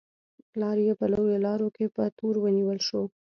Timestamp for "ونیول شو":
2.39-3.01